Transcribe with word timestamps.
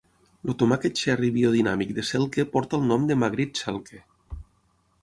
El 0.51 0.55
tomàquet 0.61 0.95
cherry 1.01 1.29
biodinàmic 1.35 1.93
de 1.99 2.07
Selke 2.13 2.47
porta 2.57 2.81
el 2.81 2.89
nom 2.95 3.07
de 3.13 3.21
Margrit 3.27 3.65
Selke. 3.65 4.03